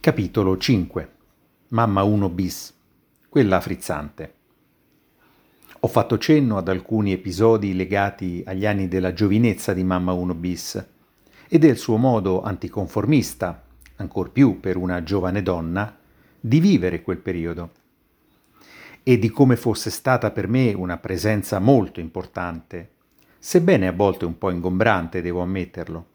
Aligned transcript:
Capitolo 0.00 0.56
5 0.56 1.10
Mamma 1.68 2.02
1 2.04 2.30
bis, 2.30 2.74
quella 3.28 3.60
frizzante. 3.60 4.34
Ho 5.80 5.88
fatto 5.88 6.16
cenno 6.16 6.56
ad 6.56 6.68
alcuni 6.68 7.12
episodi 7.12 7.76
legati 7.76 8.42
agli 8.46 8.64
anni 8.64 8.88
della 8.88 9.12
giovinezza 9.12 9.74
di 9.74 9.84
Mamma 9.84 10.12
1 10.12 10.34
bis 10.34 10.86
e 11.46 11.58
del 11.58 11.76
suo 11.76 11.98
modo 11.98 12.40
anticonformista, 12.40 13.62
ancor 13.96 14.30
più 14.30 14.58
per 14.58 14.78
una 14.78 15.02
giovane 15.02 15.42
donna, 15.42 15.94
di 16.40 16.60
vivere 16.60 17.02
quel 17.02 17.18
periodo 17.18 17.70
e 19.02 19.18
di 19.18 19.28
come 19.28 19.56
fosse 19.56 19.90
stata 19.90 20.30
per 20.30 20.48
me 20.48 20.72
una 20.72 20.96
presenza 20.96 21.58
molto 21.58 22.00
importante, 22.00 22.92
sebbene 23.38 23.86
a 23.86 23.92
volte 23.92 24.24
un 24.24 24.38
po' 24.38 24.48
ingombrante, 24.48 25.20
devo 25.20 25.42
ammetterlo 25.42 26.09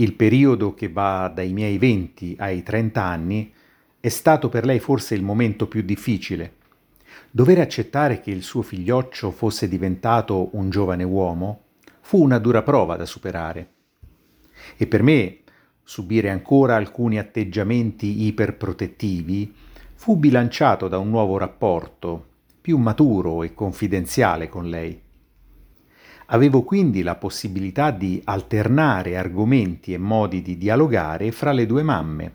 il 0.00 0.14
periodo 0.14 0.74
che 0.74 0.88
va 0.88 1.30
dai 1.34 1.52
miei 1.52 1.76
20 1.76 2.36
ai 2.38 2.62
30 2.62 3.02
anni 3.02 3.52
è 3.98 4.08
stato 4.08 4.48
per 4.48 4.64
lei 4.64 4.78
forse 4.78 5.16
il 5.16 5.22
momento 5.22 5.66
più 5.66 5.82
difficile. 5.82 6.54
Dover 7.30 7.58
accettare 7.58 8.20
che 8.20 8.30
il 8.30 8.44
suo 8.44 8.62
figlioccio 8.62 9.32
fosse 9.32 9.66
diventato 9.66 10.50
un 10.52 10.70
giovane 10.70 11.02
uomo 11.02 11.62
fu 12.00 12.22
una 12.22 12.38
dura 12.38 12.62
prova 12.62 12.94
da 12.94 13.04
superare. 13.06 13.70
E 14.76 14.86
per 14.86 15.02
me 15.02 15.38
subire 15.82 16.30
ancora 16.30 16.76
alcuni 16.76 17.18
atteggiamenti 17.18 18.24
iperprotettivi 18.26 19.52
fu 19.94 20.16
bilanciato 20.16 20.86
da 20.86 20.98
un 20.98 21.10
nuovo 21.10 21.38
rapporto, 21.38 22.26
più 22.60 22.78
maturo 22.78 23.42
e 23.42 23.52
confidenziale 23.52 24.48
con 24.48 24.68
lei. 24.68 25.06
Avevo 26.30 26.62
quindi 26.62 27.02
la 27.02 27.14
possibilità 27.14 27.90
di 27.90 28.20
alternare 28.22 29.16
argomenti 29.16 29.94
e 29.94 29.98
modi 29.98 30.42
di 30.42 30.58
dialogare 30.58 31.32
fra 31.32 31.52
le 31.52 31.64
due 31.64 31.82
mamme 31.82 32.32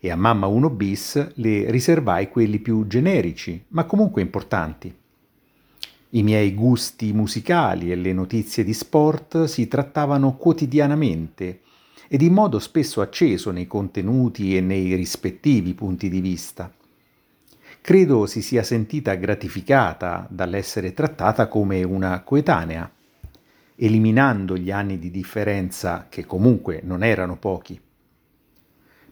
e 0.00 0.10
a 0.10 0.16
mamma 0.16 0.48
1 0.48 0.70
bis 0.70 1.34
le 1.34 1.70
riservai 1.70 2.28
quelli 2.28 2.58
più 2.58 2.84
generici, 2.88 3.64
ma 3.68 3.84
comunque 3.84 4.22
importanti. 4.22 4.92
I 6.14 6.22
miei 6.24 6.52
gusti 6.52 7.12
musicali 7.12 7.92
e 7.92 7.94
le 7.94 8.12
notizie 8.12 8.64
di 8.64 8.74
sport 8.74 9.44
si 9.44 9.68
trattavano 9.68 10.34
quotidianamente 10.34 11.60
ed 12.08 12.22
in 12.22 12.32
modo 12.32 12.58
spesso 12.58 13.00
acceso 13.00 13.52
nei 13.52 13.68
contenuti 13.68 14.56
e 14.56 14.60
nei 14.60 14.96
rispettivi 14.96 15.74
punti 15.74 16.08
di 16.08 16.20
vista. 16.20 16.72
Credo 17.80 18.26
si 18.26 18.42
sia 18.42 18.64
sentita 18.64 19.14
gratificata 19.14 20.26
dall'essere 20.28 20.92
trattata 20.92 21.46
come 21.46 21.84
una 21.84 22.20
coetanea 22.22 22.90
eliminando 23.84 24.56
gli 24.56 24.70
anni 24.70 24.96
di 24.96 25.10
differenza 25.10 26.06
che 26.08 26.24
comunque 26.24 26.82
non 26.84 27.02
erano 27.02 27.36
pochi. 27.36 27.80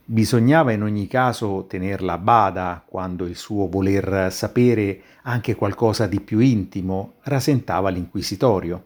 Bisognava 0.05 0.71
in 0.71 0.81
ogni 0.81 1.07
caso 1.07 1.65
tenerla 1.67 2.13
a 2.13 2.17
bada 2.17 2.83
quando 2.85 3.25
il 3.25 3.35
suo 3.35 3.67
voler 3.67 4.31
sapere 4.31 5.01
anche 5.23 5.55
qualcosa 5.55 6.07
di 6.07 6.21
più 6.21 6.39
intimo 6.39 7.15
rasentava 7.23 7.89
l'inquisitorio. 7.89 8.85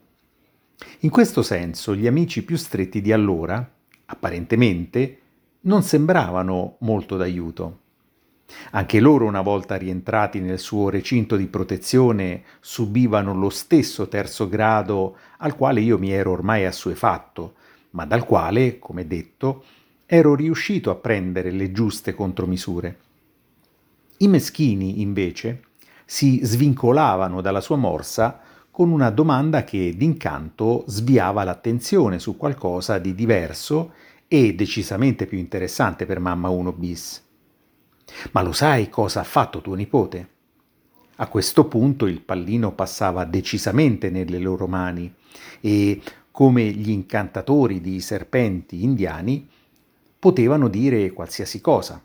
In 1.01 1.11
questo 1.11 1.43
senso 1.43 1.95
gli 1.95 2.07
amici 2.07 2.43
più 2.43 2.57
stretti 2.57 2.99
di 2.99 3.11
allora, 3.11 3.71
apparentemente, 4.05 5.19
non 5.61 5.83
sembravano 5.83 6.77
molto 6.79 7.15
d'aiuto. 7.15 7.79
Anche 8.71 8.99
loro, 8.99 9.25
una 9.25 9.41
volta 9.41 9.75
rientrati 9.75 10.39
nel 10.39 10.59
suo 10.59 10.89
recinto 10.89 11.35
di 11.35 11.47
protezione, 11.47 12.43
subivano 12.59 13.33
lo 13.33 13.49
stesso 13.49 14.07
terzo 14.07 14.47
grado 14.47 15.17
al 15.37 15.55
quale 15.55 15.81
io 15.81 15.97
mi 15.97 16.11
ero 16.11 16.31
ormai 16.31 16.65
assuefatto, 16.65 17.55
ma 17.91 18.05
dal 18.05 18.25
quale, 18.25 18.79
come 18.79 19.07
detto, 19.07 19.63
ero 20.05 20.35
riuscito 20.35 20.91
a 20.91 20.95
prendere 20.95 21.51
le 21.51 21.71
giuste 21.71 22.13
contromisure. 22.13 22.99
I 24.17 24.27
meschini, 24.27 25.01
invece, 25.01 25.63
si 26.05 26.39
svincolavano 26.43 27.41
dalla 27.41 27.61
sua 27.61 27.77
morsa 27.77 28.39
con 28.69 28.91
una 28.91 29.09
domanda 29.09 29.63
che 29.63 29.95
d'incanto 29.95 30.83
sviava 30.87 31.43
l'attenzione 31.43 32.19
su 32.19 32.37
qualcosa 32.37 32.99
di 32.99 33.15
diverso 33.15 33.93
e 34.27 34.53
decisamente 34.53 35.25
più 35.25 35.37
interessante 35.37 36.05
per 36.05 36.19
mamma 36.19 36.49
1 36.49 36.71
bis. 36.73 37.24
Ma 38.31 38.41
lo 38.41 38.51
sai 38.51 38.89
cosa 38.89 39.21
ha 39.21 39.23
fatto 39.23 39.61
tuo 39.61 39.75
nipote? 39.75 40.29
A 41.17 41.27
questo 41.27 41.65
punto 41.65 42.07
il 42.07 42.21
pallino 42.21 42.73
passava 42.73 43.23
decisamente 43.23 44.09
nelle 44.09 44.39
loro 44.39 44.67
mani 44.67 45.13
e, 45.61 46.01
come 46.29 46.65
gli 46.65 46.89
incantatori 46.89 47.79
di 47.79 48.01
serpenti 48.01 48.83
indiani, 48.83 49.47
potevano 50.19 50.67
dire 50.67 51.13
qualsiasi 51.13 51.61
cosa. 51.61 52.03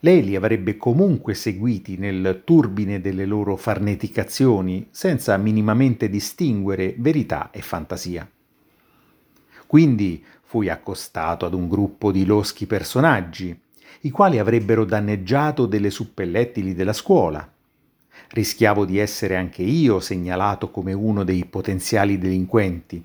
Lei 0.00 0.24
li 0.24 0.36
avrebbe 0.36 0.76
comunque 0.76 1.34
seguiti 1.34 1.96
nel 1.96 2.42
turbine 2.44 3.00
delle 3.00 3.26
loro 3.26 3.56
farneticazioni 3.56 4.86
senza 4.90 5.36
minimamente 5.36 6.08
distinguere 6.08 6.94
verità 6.98 7.50
e 7.50 7.60
fantasia. 7.62 8.30
Quindi 9.66 10.24
fui 10.44 10.70
accostato 10.70 11.44
ad 11.44 11.52
un 11.52 11.68
gruppo 11.68 12.12
di 12.12 12.24
loschi 12.24 12.66
personaggi, 12.66 13.60
i 14.02 14.10
quali 14.10 14.38
avrebbero 14.38 14.84
danneggiato 14.84 15.66
delle 15.66 15.90
suppellettili 15.90 16.74
della 16.74 16.92
scuola. 16.92 17.50
Rischiavo 18.30 18.84
di 18.84 18.98
essere 18.98 19.36
anche 19.36 19.62
io 19.62 20.00
segnalato 20.00 20.70
come 20.70 20.92
uno 20.92 21.24
dei 21.24 21.44
potenziali 21.46 22.18
delinquenti. 22.18 23.02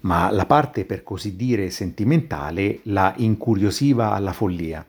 Ma 0.00 0.30
la 0.30 0.46
parte 0.46 0.84
per 0.84 1.02
così 1.02 1.34
dire 1.36 1.70
sentimentale 1.70 2.80
la 2.84 3.14
incuriosiva 3.16 4.12
alla 4.12 4.32
follia. 4.32 4.86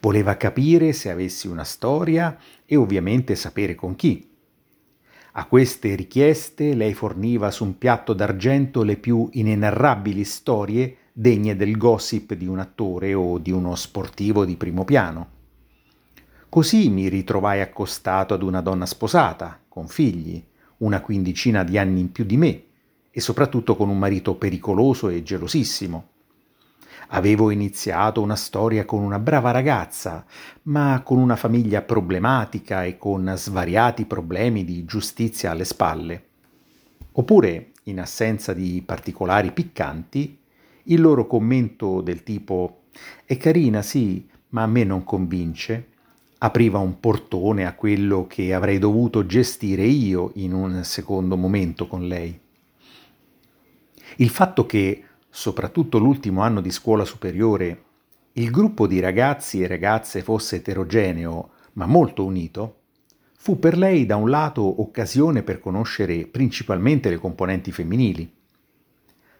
Voleva 0.00 0.36
capire 0.36 0.92
se 0.92 1.10
avessi 1.10 1.46
una 1.46 1.64
storia 1.64 2.38
e 2.64 2.76
ovviamente 2.76 3.34
sapere 3.34 3.74
con 3.74 3.96
chi. 3.96 4.30
A 5.36 5.46
queste 5.46 5.94
richieste 5.94 6.74
lei 6.74 6.94
forniva 6.94 7.50
su 7.50 7.64
un 7.64 7.76
piatto 7.76 8.12
d'argento 8.12 8.82
le 8.82 8.96
più 8.96 9.28
inenarrabili 9.32 10.24
storie 10.24 10.96
degne 11.16 11.54
del 11.54 11.76
gossip 11.76 12.34
di 12.34 12.48
un 12.48 12.58
attore 12.58 13.14
o 13.14 13.38
di 13.38 13.52
uno 13.52 13.76
sportivo 13.76 14.44
di 14.44 14.56
primo 14.56 14.82
piano. 14.82 15.28
Così 16.48 16.90
mi 16.90 17.08
ritrovai 17.08 17.60
accostato 17.60 18.34
ad 18.34 18.42
una 18.42 18.60
donna 18.60 18.84
sposata, 18.84 19.60
con 19.68 19.86
figli, 19.86 20.44
una 20.78 21.00
quindicina 21.00 21.62
di 21.62 21.78
anni 21.78 22.00
in 22.00 22.10
più 22.10 22.24
di 22.24 22.36
me, 22.36 22.64
e 23.12 23.20
soprattutto 23.20 23.76
con 23.76 23.88
un 23.88 23.98
marito 23.98 24.34
pericoloso 24.34 25.08
e 25.08 25.22
gelosissimo. 25.22 26.08
Avevo 27.08 27.50
iniziato 27.50 28.20
una 28.20 28.34
storia 28.34 28.84
con 28.84 29.00
una 29.00 29.20
brava 29.20 29.52
ragazza, 29.52 30.24
ma 30.62 31.00
con 31.04 31.18
una 31.18 31.36
famiglia 31.36 31.82
problematica 31.82 32.82
e 32.82 32.98
con 32.98 33.32
svariati 33.36 34.04
problemi 34.04 34.64
di 34.64 34.84
giustizia 34.84 35.52
alle 35.52 35.64
spalle. 35.64 36.24
Oppure, 37.12 37.70
in 37.84 38.00
assenza 38.00 38.52
di 38.52 38.82
particolari 38.84 39.52
piccanti, 39.52 40.42
il 40.84 41.00
loro 41.00 41.26
commento 41.26 42.00
del 42.00 42.22
tipo 42.22 42.84
è 43.24 43.36
carina 43.36 43.82
sì, 43.82 44.28
ma 44.50 44.62
a 44.62 44.66
me 44.66 44.84
non 44.84 45.04
convince, 45.04 45.88
apriva 46.38 46.78
un 46.78 47.00
portone 47.00 47.64
a 47.64 47.74
quello 47.74 48.26
che 48.26 48.52
avrei 48.52 48.78
dovuto 48.78 49.24
gestire 49.24 49.84
io 49.84 50.32
in 50.34 50.52
un 50.52 50.84
secondo 50.84 51.36
momento 51.36 51.86
con 51.86 52.06
lei. 52.06 52.38
Il 54.16 54.28
fatto 54.28 54.66
che, 54.66 55.04
soprattutto 55.28 55.98
l'ultimo 55.98 56.42
anno 56.42 56.60
di 56.60 56.70
scuola 56.70 57.04
superiore, 57.04 57.82
il 58.34 58.50
gruppo 58.50 58.86
di 58.86 59.00
ragazzi 59.00 59.62
e 59.62 59.66
ragazze 59.66 60.22
fosse 60.22 60.56
eterogeneo, 60.56 61.50
ma 61.74 61.86
molto 61.86 62.24
unito, 62.24 62.80
fu 63.38 63.58
per 63.58 63.76
lei 63.76 64.06
da 64.06 64.16
un 64.16 64.28
lato 64.28 64.82
occasione 64.82 65.42
per 65.42 65.60
conoscere 65.60 66.26
principalmente 66.26 67.08
le 67.08 67.16
componenti 67.16 67.72
femminili. 67.72 68.30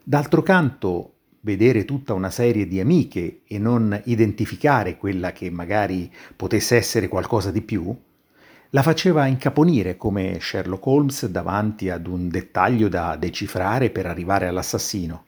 D'altro 0.03 0.43
canto 0.43 1.14
vedere 1.45 1.85
tutta 1.85 2.15
una 2.15 2.31
serie 2.31 2.67
di 2.67 2.81
amiche 2.81 3.43
e 3.47 3.59
non 3.59 4.01
identificare 4.07 4.97
quella 4.97 5.33
che 5.33 5.51
magari 5.51 6.11
potesse 6.35 6.77
essere 6.77 7.07
qualcosa 7.07 7.51
di 7.51 7.61
più, 7.61 7.95
la 8.71 8.83
faceva 8.83 9.27
incaponire 9.27 9.97
come 9.97 10.39
Sherlock 10.41 10.87
Holmes 10.87 11.27
davanti 11.27 11.91
ad 11.91 12.07
un 12.07 12.29
dettaglio 12.29 12.89
da 12.89 13.15
decifrare 13.17 13.91
per 13.91 14.07
arrivare 14.07 14.49
all'assassino. 14.49 15.25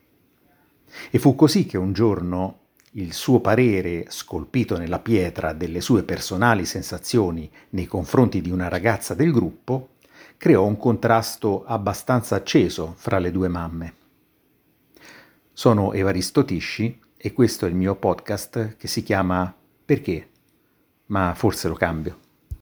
E 1.11 1.19
fu 1.19 1.35
così 1.35 1.65
che 1.65 1.77
un 1.77 1.93
giorno 1.93 2.61
il 2.93 3.13
suo 3.13 3.39
parere, 3.39 4.05
scolpito 4.09 4.77
nella 4.77 4.99
pietra 4.99 5.53
delle 5.53 5.81
sue 5.81 6.03
personali 6.03 6.65
sensazioni 6.65 7.49
nei 7.69 7.85
confronti 7.85 8.41
di 8.41 8.49
una 8.49 8.69
ragazza 8.69 9.13
del 9.13 9.31
gruppo, 9.31 9.89
creò 10.35 10.65
un 10.65 10.77
contrasto 10.77 11.63
abbastanza 11.63 12.35
acceso 12.35 12.95
fra 12.97 13.19
le 13.19 13.31
due 13.31 13.47
mamme. 13.47 13.93
Sono 15.59 15.93
Evaristo 15.93 16.45
Tisci 16.45 16.99
e 17.17 17.33
questo 17.33 17.65
è 17.65 17.69
il 17.69 17.73
mio 17.73 17.95
podcast 17.95 18.75
che 18.77 18.87
si 18.87 19.01
chiama 19.01 19.51
Perché? 19.83 20.29
Ma 21.07 21.33
forse 21.33 21.67
lo 21.67 21.73
cambio. 21.73 22.26